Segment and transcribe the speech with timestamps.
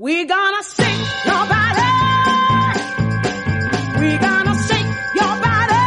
[0.00, 1.92] We gonna shake your body.
[4.00, 5.84] We gonna shake your body.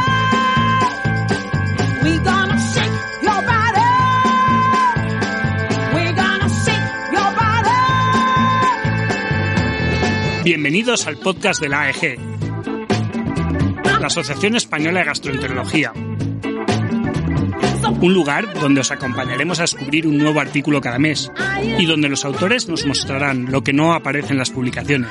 [2.04, 3.90] We gonna shake your body.
[5.96, 7.82] We gonna shake your body.
[10.44, 12.20] Bienvenidos al podcast de la AEG,
[14.00, 15.92] la Asociación Española de Gastroenterología
[18.04, 21.32] un lugar donde os acompañaremos a descubrir un nuevo artículo cada mes
[21.80, 25.10] y donde los autores nos mostrarán lo que no aparece en las publicaciones.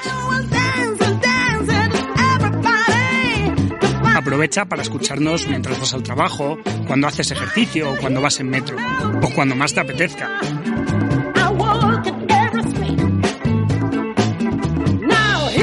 [4.15, 8.77] Aprovecha para escucharnos mientras vas al trabajo, cuando haces ejercicio o cuando vas en metro,
[9.23, 10.39] o cuando más te apetezca.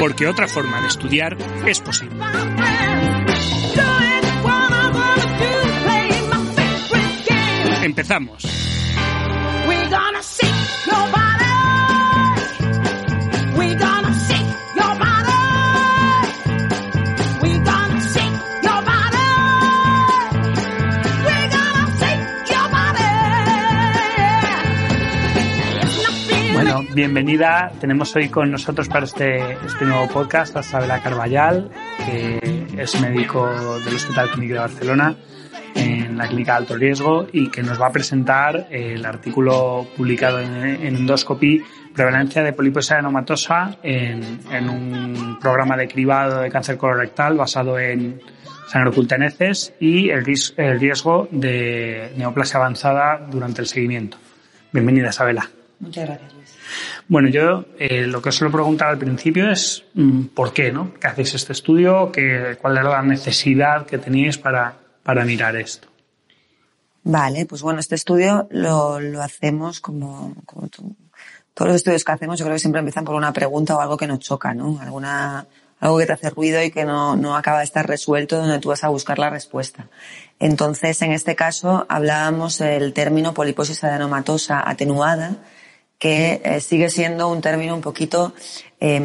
[0.00, 2.16] Porque otra forma de estudiar es posible.
[7.82, 8.44] Empezamos.
[26.52, 27.72] Bueno, bienvenida.
[27.80, 31.70] Tenemos hoy con nosotros para este, este nuevo podcast a Isabela Carballal,
[32.04, 33.48] que es médico
[33.84, 35.16] del Hospital Clínico de Barcelona
[35.80, 40.40] en la clínica de alto riesgo y que nos va a presentar el artículo publicado
[40.40, 41.62] en, Endoscopy
[41.94, 48.20] Prevalencia de poliposis adenomatosa en, en, un programa de cribado de cáncer colorectal basado en
[48.68, 50.24] sangre oculta en heces y el,
[50.56, 54.16] el riesgo de neoplasia avanzada durante el seguimiento.
[54.72, 55.50] Bienvenida, Isabela.
[55.80, 56.56] Muchas gracias, Luis.
[57.08, 60.94] Bueno, yo eh, lo que os suelo preguntar al principio es mm, por qué, ¿no?
[61.00, 62.12] ¿Qué hacéis este estudio?
[62.12, 65.88] ¿Qué, ¿Cuál es la necesidad que teníais para, para mirar esto?
[67.02, 70.68] Vale, pues bueno, este estudio lo, lo hacemos como, como.
[71.54, 73.96] Todos los estudios que hacemos yo creo que siempre empiezan por una pregunta o algo
[73.96, 74.78] que nos choca, ¿no?
[74.80, 75.46] Alguna,
[75.80, 78.68] algo que te hace ruido y que no, no acaba de estar resuelto donde tú
[78.68, 79.88] vas a buscar la respuesta.
[80.38, 85.36] Entonces, en este caso, hablábamos del término poliposis adenomatosa atenuada,
[85.98, 88.32] que eh, sigue siendo un término un poquito
[88.78, 89.00] eh,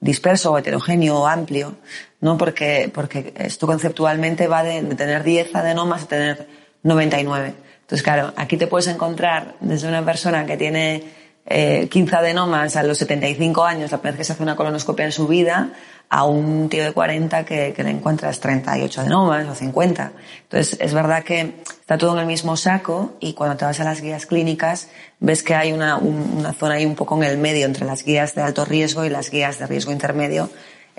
[0.00, 1.76] disperso heterogéneo o amplio,
[2.20, 2.36] ¿no?
[2.36, 6.48] Porque, porque esto conceptualmente va de, tener 10 adenomas a tener
[6.82, 7.54] 99.
[7.80, 11.02] Entonces, claro, aquí te puedes encontrar desde una persona que tiene
[11.46, 15.06] eh, 15 adenomas a los 75 años, la primera vez que se hace una colonoscopia
[15.06, 15.72] en su vida,
[16.08, 20.12] a un tío de 40 que, que le encuentras 38 adenomas o 50.
[20.42, 23.84] Entonces, es verdad que está todo en el mismo saco y cuando te vas a
[23.84, 24.88] las guías clínicas
[25.20, 28.34] ves que hay una, una zona ahí un poco en el medio entre las guías
[28.34, 30.50] de alto riesgo y las guías de riesgo intermedio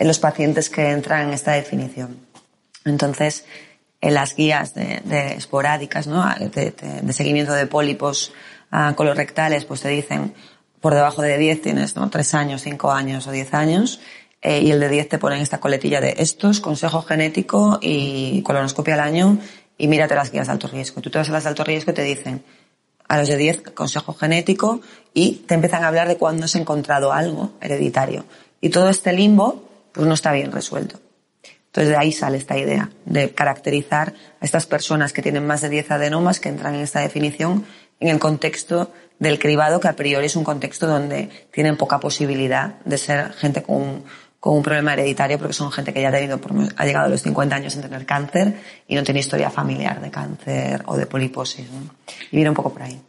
[0.02, 2.18] en los pacientes que entran en esta definición.
[2.86, 3.46] Entonces,
[4.02, 6.28] en las guías de, de esporádicas, ¿no?
[6.40, 6.74] de,
[7.04, 8.34] de, seguimiento de pólipos
[8.72, 10.34] uh, colorectales, pues te dicen
[10.80, 12.10] por debajo de 10 tienes ¿no?
[12.10, 14.02] 3 años, 5 años o 10 años
[14.42, 18.96] eh, y el de 10 te ponen esta coletilla de estos, consejo genético y colonoscopia
[18.96, 19.38] al año
[19.78, 21.02] y mírate las guías de alto riesgo.
[21.02, 22.44] Tú te vas a las de alto riesgo y te dicen
[23.08, 24.82] a los de 10 consejo genético
[25.14, 28.26] y te empiezan a hablar de cuándo has encontrado algo hereditario.
[28.62, 31.00] Y todo este limbo pues no está bien resuelto.
[31.68, 35.70] Entonces de ahí sale esta idea de caracterizar a estas personas que tienen más de
[35.70, 37.66] 10 adenomas que entran en esta definición
[38.02, 42.80] en el contexto del cribado, que a priori es un contexto donde tienen poca posibilidad
[42.84, 44.04] de ser gente con
[44.42, 47.84] un, problema hereditario porque son gente que ya ha llegado a los 50 años sin
[47.84, 48.56] tener cáncer
[48.88, 51.68] y no tiene historia familiar de cáncer o de poliposis.
[52.32, 53.00] Y viene un poco por ahí.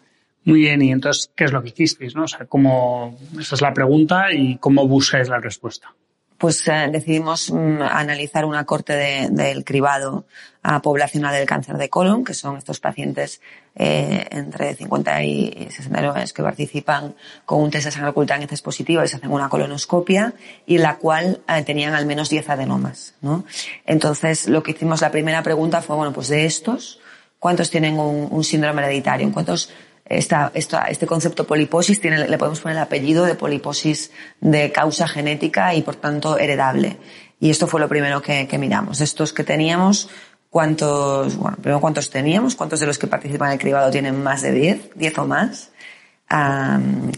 [0.45, 2.15] Muy bien, y entonces, ¿qué es lo que hicisteis?
[2.15, 2.25] ¿no?
[2.25, 5.95] O sea, ¿cómo, esa es la pregunta y cómo buscáis la respuesta?
[6.43, 10.25] Pues eh, decidimos mm, analizar una corte del de, cribado
[10.65, 13.41] a poblacional del cáncer de colon, que son estos pacientes
[13.77, 18.43] eh, entre 50 y 69 años que participan con un test de sangre oculta en
[18.43, 20.35] heces positivo y se hacen una colonoscopia
[20.67, 23.45] y la cual eh, tenían al menos 10 adenomas, ¿no?
[23.87, 26.99] Entonces, lo que hicimos, la primera pregunta fue, bueno, pues de estos,
[27.39, 29.31] ¿cuántos tienen un, un síndrome hereditario?
[29.31, 29.71] ¿Cuántos
[30.05, 34.11] esta, esta, este concepto poliposis tiene, le podemos poner el apellido de poliposis
[34.41, 36.99] de causa genética y por tanto heredable.
[37.41, 39.01] Y esto fue lo primero que, que miramos.
[39.01, 40.09] Estos que teníamos,
[40.53, 44.43] cuántos, bueno, primero cuántos teníamos, cuántos de los que participan en el cribado tienen más
[44.43, 45.71] de 10, 10 o más.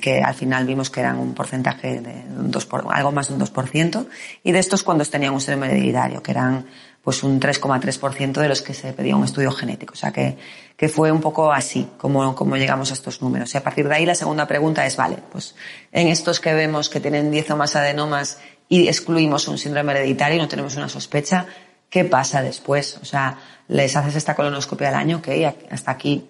[0.00, 3.34] que al final vimos que eran un porcentaje de un 2 por, algo más de
[3.34, 4.06] un 2%,
[4.44, 6.66] y de estos cuando tenían un síndrome hereditario, que eran
[7.04, 9.92] pues un 3,3% de los que se pedía un estudio genético.
[9.92, 10.38] O sea que,
[10.74, 13.54] que fue un poco así como, como llegamos a estos números.
[13.54, 15.54] Y a partir de ahí la segunda pregunta es, vale, pues
[15.92, 18.38] en estos que vemos que tienen 10 o más adenomas
[18.70, 21.46] y excluimos un síndrome hereditario y no tenemos una sospecha,
[21.90, 22.98] ¿qué pasa después?
[23.02, 26.28] O sea, les haces esta colonoscopia al año, que hasta aquí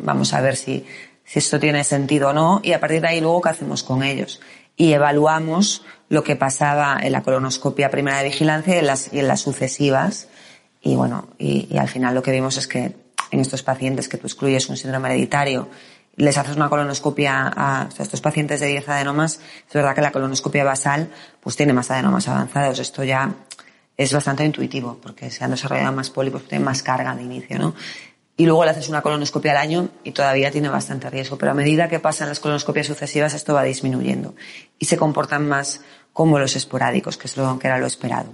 [0.00, 0.84] vamos a ver si,
[1.24, 4.02] si esto tiene sentido o no, y a partir de ahí luego qué hacemos con
[4.02, 4.40] ellos.
[4.78, 10.28] Y evaluamos lo que pasaba en la colonoscopia primera de vigilancia y en las, sucesivas.
[10.80, 12.96] Y bueno, y, al final lo que vimos es que
[13.30, 15.68] en estos pacientes que tú excluyes un síndrome hereditario,
[16.16, 20.64] les haces una colonoscopia a, estos pacientes de 10 adenomas, es verdad que la colonoscopia
[20.64, 21.10] basal
[21.40, 22.78] pues tiene más adenomas avanzados.
[22.78, 23.34] Esto ya
[23.96, 27.74] es bastante intuitivo porque se han desarrollado más pólipos, tienen más carga de inicio, ¿no?
[28.38, 31.36] Y luego le haces una colonoscopia al año y todavía tiene bastante riesgo.
[31.36, 34.34] Pero a medida que pasan las colonoscopias sucesivas esto va disminuyendo
[34.78, 38.32] y se comportan más como los esporádicos, que es lo que era lo esperado.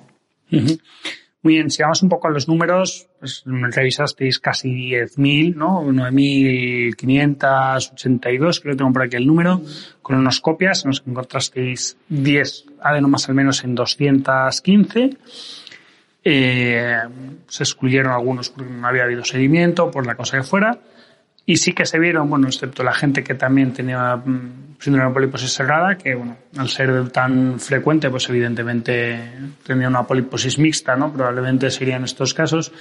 [0.50, 5.82] Muy bien, si vamos un poco a los números, pues revisasteis casi 10.000, ¿no?
[5.82, 9.62] 9.582, creo que tengo por aquí el número,
[10.02, 15.16] colonoscopias, en los que encontrasteis 10 adenomas al menos en 215
[16.24, 16.98] eh,
[17.46, 20.78] se excluyeron algunos porque no había habido seguimiento, por la cosa que fuera.
[21.46, 25.14] Y sí que se vieron, bueno, excepto la gente que también tenía mm, síndrome de
[25.14, 29.18] poliposis cerrada, que bueno, al ser tan frecuente, pues evidentemente
[29.66, 31.12] tenía una poliposis mixta, ¿no?
[31.12, 32.72] Probablemente serían estos casos.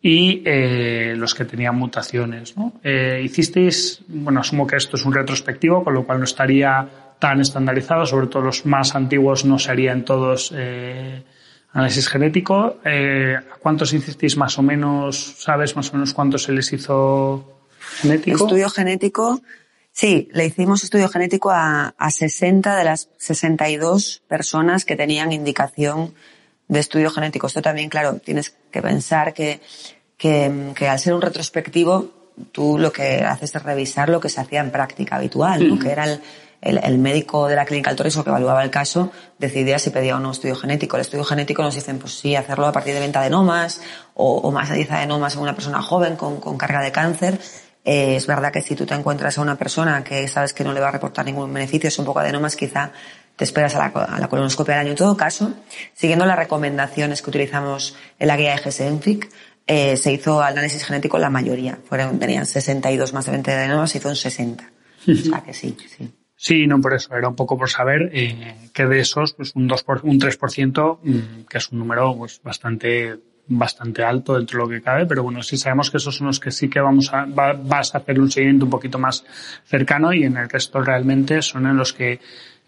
[0.00, 2.74] Y eh, los que tenían mutaciones, ¿no?
[2.84, 6.86] Eh, hicisteis, bueno, asumo que esto es un retrospectivo, con lo cual no estaría
[7.18, 11.22] tan estandarizado, sobre todo los más antiguos no serían todos eh,
[11.74, 15.34] Análisis genético, eh, ¿cuántos hicisteis más o menos?
[15.38, 17.58] ¿Sabes más o menos cuántos se les hizo
[18.00, 18.44] genético?
[18.44, 19.42] Estudio genético,
[19.90, 26.14] sí, le hicimos estudio genético a, a 60 de las 62 personas que tenían indicación
[26.68, 27.48] de estudio genético.
[27.48, 29.60] Esto también, claro, tienes que pensar que,
[30.16, 32.08] que, que al ser un retrospectivo,
[32.52, 35.78] tú lo que haces es revisar lo que se hacía en práctica habitual, ¿no?
[35.80, 36.20] que era el,
[36.64, 40.20] el, médico de la clínica del Torres, que evaluaba el caso, decidía si pedía o
[40.20, 40.96] no estudio genético.
[40.96, 43.80] El estudio genético nos dicen, pues sí, hacerlo a partir de 20 adenomas
[44.14, 47.38] o, o más de 10 adenomas en una persona joven con, con carga de cáncer.
[47.84, 50.72] Eh, es verdad que si tú te encuentras a una persona que sabes que no
[50.72, 52.92] le va a reportar ningún beneficio, es un poco adenomas, quizá
[53.36, 54.90] te esperas a la, a la colonoscopia al año.
[54.90, 55.52] En todo caso,
[55.92, 59.30] siguiendo las recomendaciones que utilizamos en la guía de GSENFIC,
[59.66, 61.78] eh, se hizo análisis genético la mayoría.
[61.88, 64.64] Fueron, tenían 62 más de 20 adenomas, se hizo un 60.
[65.06, 66.10] o que sí, sí.
[66.44, 69.66] Sí, no por eso, era un poco por saber eh, que de esos, pues un
[69.66, 74.64] 2 por, un 3%, mm, que es un número pues bastante bastante alto dentro de
[74.64, 77.10] lo que cabe, pero bueno, sí sabemos que esos son los que sí que vamos
[77.14, 79.24] a, vas a hacer un seguimiento un poquito más
[79.64, 82.20] cercano y en el resto realmente son en los que,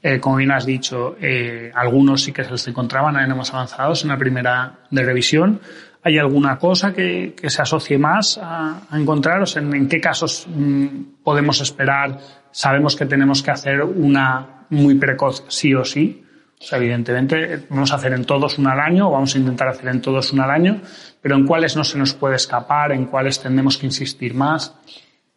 [0.02, 4.04] eh, como bien has dicho, eh, algunos sí que se les encontraban en más avanzados
[4.04, 5.60] en la primera de revisión.
[6.06, 9.42] ¿Hay alguna cosa que, se asocie más a, a encontrar?
[9.42, 10.86] O sea, ¿en, qué casos mm,
[11.24, 12.18] podemos esperar
[12.56, 16.24] sabemos que tenemos que hacer una muy precoz sí o sí.
[16.58, 19.68] O sea, evidentemente, vamos a hacer en todos una al año, o vamos a intentar
[19.68, 20.80] hacer en todos una al año,
[21.20, 24.74] pero en cuáles no se nos puede escapar, en cuáles tenemos que insistir más.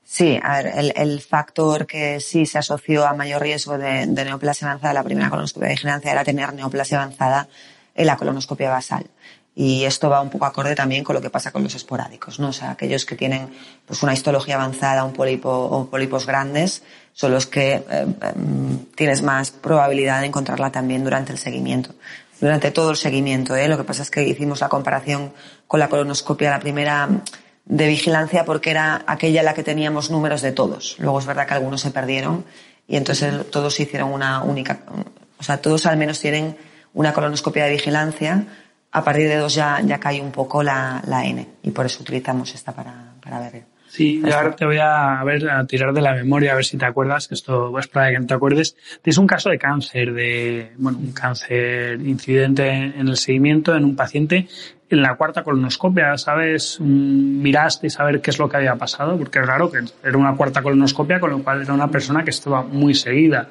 [0.04, 4.26] Sí, a ver, el, el factor que sí se asoció a mayor riesgo de, de
[4.26, 7.50] neoplasia avanzada, la primera colonoscopia de vigilancia, era tener neoplasia avanzada
[7.96, 9.08] en la colonoscopia basal.
[9.62, 12.48] Y esto va un poco acorde también con lo que pasa con los esporádicos, ¿no?
[12.48, 13.50] O sea, aquellos que tienen
[13.86, 17.84] pues una histología avanzada, un pólipo o pólipos grandes, son los que eh,
[18.22, 21.94] em, tienes más probabilidad de encontrarla también durante el seguimiento.
[22.40, 23.68] Durante todo el seguimiento, ¿eh?
[23.68, 25.34] Lo que pasa es que hicimos la comparación
[25.68, 27.10] con la colonoscopia, la primera
[27.66, 30.96] de vigilancia, porque era aquella la que teníamos números de todos.
[31.00, 32.46] Luego es verdad que algunos se perdieron
[32.88, 34.80] y entonces todos hicieron una única,
[35.38, 36.56] o sea, todos al menos tienen
[36.94, 38.46] una colonoscopia de vigilancia.
[38.92, 42.02] A partir de dos ya, ya cae un poco la, la N y por eso
[42.02, 43.64] utilizamos esta para, para ver.
[43.90, 46.78] Sí, y ahora te voy a, ver, a tirar de la memoria, a ver si
[46.78, 48.76] te acuerdas, que esto es para que no te acuerdes.
[49.02, 53.96] Tienes un caso de cáncer, de, bueno, un cáncer incidente en el seguimiento en un
[53.96, 54.48] paciente
[54.92, 56.80] en la cuarta colonoscopia, ¿sabes?
[56.80, 60.36] Miraste y saber qué es lo que había pasado, porque es raro que era una
[60.36, 63.50] cuarta colonoscopia, con lo cual era una persona que estaba muy seguida.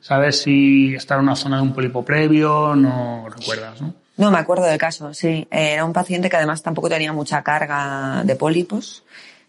[0.00, 2.74] ¿Sabes si estaba en una zona de un pólipo previo?
[2.74, 3.94] No recuerdas, ¿no?
[4.16, 5.46] No, me acuerdo del caso, sí.
[5.50, 9.04] Era un paciente que además tampoco tenía mucha carga de pólipos.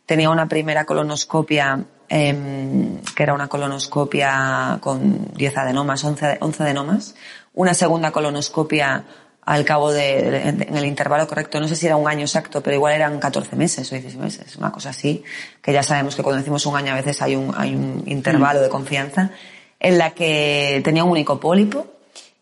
[0.05, 7.15] Tenía una primera colonoscopia eh, que era una colonoscopia con 10 adenomas, 11, 11 adenomas,
[7.53, 9.03] una segunda colonoscopia
[9.45, 12.75] al cabo de, en el intervalo correcto, no sé si era un año exacto, pero
[12.75, 15.23] igual eran 14 meses o 16 meses, una cosa así,
[15.61, 18.61] que ya sabemos que cuando decimos un año a veces hay un, hay un intervalo
[18.61, 19.31] de confianza,
[19.79, 21.96] en la que tenía un único pólipo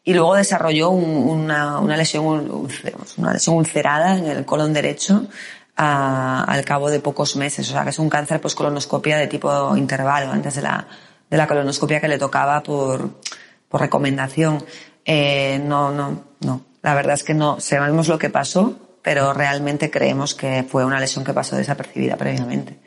[0.05, 2.69] y luego desarrolló una, una, lesión,
[3.17, 5.27] una lesión ulcerada en el colon derecho
[5.75, 9.25] a, al cabo de pocos meses, o sea que es un cáncer pues colonoscopia de
[9.25, 10.87] tipo intervalo antes de la,
[11.27, 13.19] de la colonoscopia que le tocaba por,
[13.67, 14.63] por recomendación.
[15.03, 16.61] Eh, no, no, no.
[16.83, 20.99] La verdad es que no sabemos lo que pasó, pero realmente creemos que fue una
[20.99, 22.79] lesión que pasó desapercibida previamente.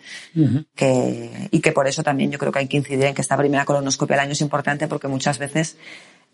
[0.77, 3.37] que, y que por eso también yo creo que hay que incidir en que esta
[3.37, 5.77] primera colonoscopia al año es importante porque muchas veces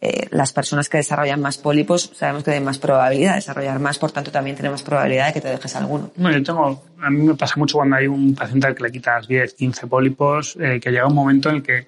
[0.00, 3.98] eh, las personas que desarrollan más pólipos sabemos que tienen más probabilidad de desarrollar más,
[3.98, 6.10] por tanto también tenemos probabilidad de que te dejes alguno.
[6.16, 8.92] Bueno, yo tengo, a mí me pasa mucho cuando hay un paciente al que le
[8.92, 11.86] quitas 10, 15 pólipos, eh, que llega un momento en el que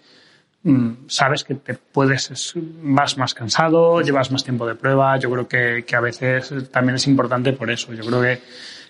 [0.66, 5.16] Mm, sabes que te puedes, vas más cansado, llevas más tiempo de prueba.
[5.16, 7.94] Yo creo que, que a veces también es importante por eso.
[7.94, 8.40] Yo creo que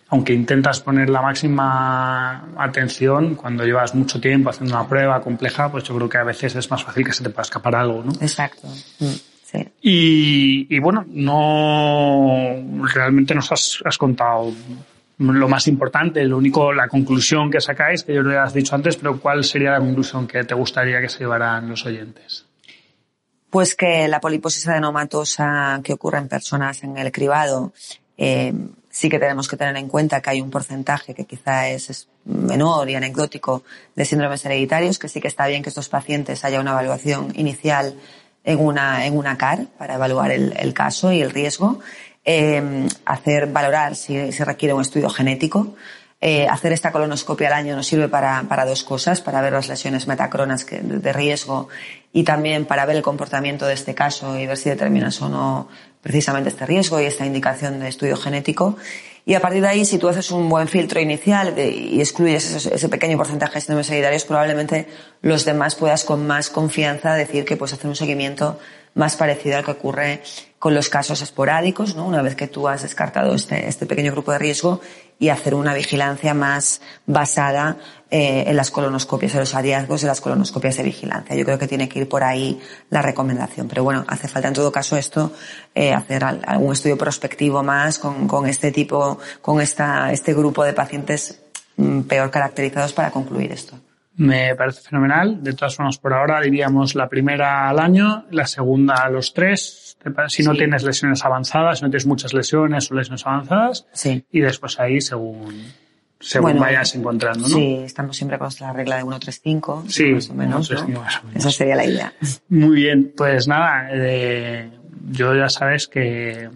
[0.09, 5.85] aunque intentas poner la máxima atención, cuando llevas mucho tiempo haciendo una prueba compleja, pues
[5.85, 8.13] yo creo que a veces es más fácil que se te pueda escapar algo, ¿no?
[8.21, 8.69] Exacto.
[9.01, 9.69] Mm, sí.
[9.83, 12.57] Y, y, bueno, no
[12.95, 14.53] realmente nos has, has contado
[15.19, 18.97] lo más importante, lo único, la conclusión que sacáis, que yo lo has dicho antes,
[18.97, 22.45] pero ¿cuál sería la conclusión que te gustaría que se llevaran los oyentes?
[23.49, 27.73] Pues que la poliposis adenomatosa que ocurre en personas en el cribado,
[28.19, 28.53] eh,
[28.97, 32.89] sí que tenemos que tener en cuenta que hay un porcentaje que quizá es, menor
[32.89, 33.63] y anecdótico
[33.95, 37.95] de síndromes hereditarios, que sí que está bien que estos pacientes haya una evaluación inicial
[38.43, 41.81] en una, en una CAR para evaluar el, el caso y el riesgo
[42.25, 45.77] eh, hacer valorar si se requiere un estudio genético.
[46.19, 49.69] Eh, hacer esta colonoscopia al año nos sirve para, para dos cosas, para ver las
[49.69, 51.69] lesiones metacronas que, de riesgo
[52.15, 55.69] y también para ver el comportamiento de este caso y ver si determinas o no
[56.07, 58.77] precisamente este riesgo y esta indicación de estudio genético.
[59.25, 62.89] Y a partir de ahí, si tú haces un buen filtro inicial y excluyes ese,
[62.89, 64.87] pequeño porcentaje de síndromes hereditarios, probablemente
[65.23, 68.57] los demás puedas con más confianza decir que puedes hacer un seguimiento
[68.95, 70.23] más parecido al que ocurre
[70.61, 72.07] con los casos esporádicos, ¿no?
[72.07, 74.81] Una vez que tú has descartado este, este pequeño grupo de riesgo
[75.19, 77.79] y hacer una vigilancia más basada
[78.11, 81.35] eh, en las colonoscopias, en los hallazgos de las colonoscopias de vigilancia.
[81.35, 83.67] Yo creo que tiene que ir por ahí la recomendación.
[83.67, 85.33] Pero bueno, hace falta en todo caso esto,
[85.75, 90.73] eh, hacer algún estudio prospectivo más con, con este tipo, con esta, este grupo de
[90.73, 91.43] pacientes
[91.77, 93.77] mm, peor caracterizados para concluir esto.
[94.17, 95.43] Me parece fenomenal.
[95.43, 99.99] De todas formas, por ahora diríamos la primera al año, la segunda a los tres,
[100.29, 100.59] si no sí.
[100.59, 104.25] tienes lesiones avanzadas, si no tienes muchas lesiones o lesiones avanzadas, sí.
[104.31, 105.73] y después ahí según,
[106.19, 107.55] según bueno, vayas encontrando, ¿no?
[107.55, 111.01] Sí, estamos siempre con la regla de 135, sí, más o menos, 1, 3, ¿no?
[111.01, 111.37] más o menos.
[111.37, 112.13] Esa sería la idea.
[112.49, 114.71] Muy bien, pues nada, eh,
[115.11, 116.49] yo ya sabes que,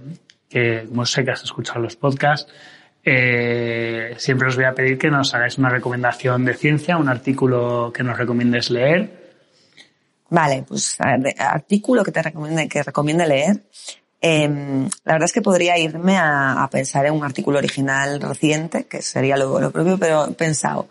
[0.49, 2.51] que, como sé que has escuchado los podcasts,
[3.05, 7.93] eh, siempre os voy a pedir que nos hagáis una recomendación de ciencia, un artículo
[7.95, 9.21] que nos recomiendes leer.
[10.29, 13.63] Vale, pues a ver, artículo que te recomiende, que recomiende leer.
[14.23, 14.49] Eh,
[15.05, 19.01] la verdad es que podría irme a, a, pensar en un artículo original reciente, que
[19.01, 20.89] sería lo, lo, propio, pero he pensado.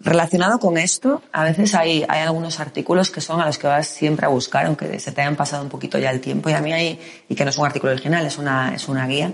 [0.00, 3.86] Relacionado con esto, a veces hay, hay algunos artículos que son a los que vas
[3.86, 6.60] siempre a buscar, aunque se te hayan pasado un poquito ya el tiempo, y a
[6.60, 9.32] mí hay, y que no es un artículo original, es una, es una guía,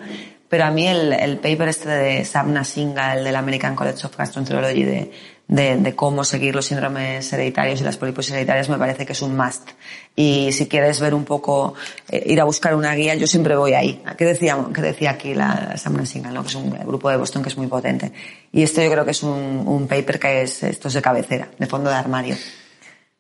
[0.48, 4.16] pero a mí el, el paper este de Sabna Singha, el del American College of
[4.16, 5.10] Gastroenterology, de,
[5.48, 9.22] de, de, cómo seguir los síndromes hereditarios y las poliposis hereditarias, me parece que es
[9.22, 9.70] un must.
[10.14, 11.74] Y si quieres ver un poco,
[12.10, 14.02] eh, ir a buscar una guía, yo siempre voy ahí.
[14.16, 16.42] ¿Qué decía, qué decía aquí la Sabna Singha, ¿no?
[16.42, 18.12] que es un grupo de Boston que es muy potente?
[18.52, 21.48] Y esto yo creo que es un, un paper que es, esto es de cabecera,
[21.58, 22.36] de fondo de armario.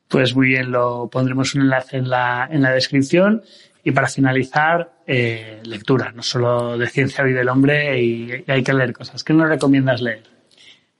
[0.08, 3.42] Pues muy bien, lo pondremos un enlace en la, en la descripción.
[3.84, 8.72] Y para finalizar, eh, lectura, no solo de ciencia vive el hombre y, hay que
[8.72, 9.22] leer cosas.
[9.22, 10.37] ¿Qué nos recomiendas leer?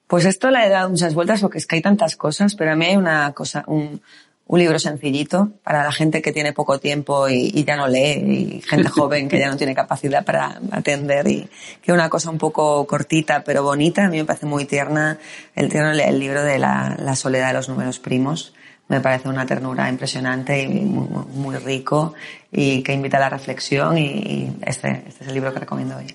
[0.09, 2.77] Pues esto le he dado muchas vueltas porque es que hay tantas cosas, pero a
[2.77, 4.01] mí hay una cosa, un,
[4.47, 8.15] un libro sencillito para la gente que tiene poco tiempo y, y, ya no lee
[8.57, 11.49] y gente joven que ya no tiene capacidad para atender y
[11.83, 14.07] que una cosa un poco cortita pero bonita.
[14.07, 15.19] A mí me parece muy tierna
[15.55, 18.55] el, el libro de la, la soledad de los números primos
[18.89, 22.15] me parece una ternura impresionante y muy, muy, rico
[22.51, 26.07] y que invita a la reflexión y este, este es el libro que recomiendo hoy.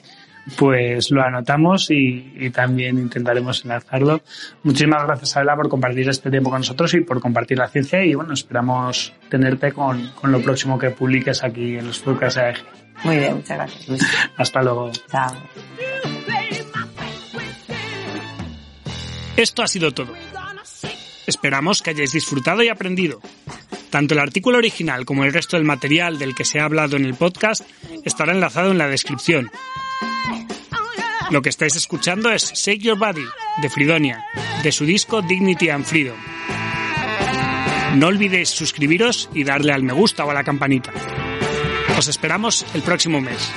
[0.58, 4.22] Pues lo anotamos y, y, también intentaremos enlazarlo.
[4.64, 8.14] Muchísimas gracias, Adela, por compartir este tiempo con nosotros y por compartir la ciencia y
[8.14, 12.58] bueno, esperamos tenerte con, con lo próximo que publiques aquí en los podcasts de AEG.
[13.04, 13.88] Muy bien, muchas gracias.
[13.88, 14.04] Luis.
[14.38, 14.92] Hasta luego.
[15.10, 15.34] Chao.
[19.36, 20.14] Esto ha sido todo.
[21.26, 23.20] Esperamos que hayáis disfrutado y aprendido.
[23.90, 27.06] Tanto el artículo original como el resto del material del que se ha hablado en
[27.06, 27.62] el podcast
[28.04, 29.50] estará enlazado en la descripción.
[31.32, 33.26] Lo que estáis escuchando es Shake Your Body
[33.62, 34.26] de Fridonia,
[34.62, 36.18] de su disco Dignity and Freedom.
[37.96, 40.92] No olvidéis suscribiros y darle al me gusta o a la campanita.
[41.98, 43.52] Os esperamos el próximo mes.